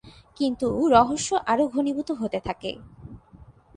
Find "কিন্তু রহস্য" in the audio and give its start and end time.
0.39-1.29